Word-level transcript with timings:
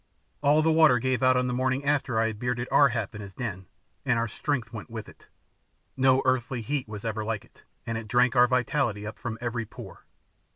All 0.41 0.63
the 0.63 0.71
water 0.71 0.97
gave 0.97 1.21
out 1.21 1.37
on 1.37 1.45
the 1.45 1.53
morning 1.53 1.85
after 1.85 2.19
I 2.19 2.25
had 2.25 2.39
bearded 2.39 2.67
Ar 2.71 2.89
hap 2.89 3.13
in 3.13 3.21
his 3.21 3.35
den, 3.35 3.67
and 4.03 4.17
our 4.17 4.27
strength 4.27 4.73
went 4.73 4.89
with 4.89 5.07
it. 5.07 5.27
No 5.95 6.23
earthly 6.25 6.61
heat 6.61 6.87
was 6.87 7.05
ever 7.05 7.23
like 7.23 7.45
it, 7.45 7.65
and 7.85 7.99
it 7.99 8.07
drank 8.07 8.35
our 8.35 8.47
vitality 8.47 9.05
up 9.05 9.19
from 9.19 9.37
every 9.41 9.67
pore. 9.67 10.05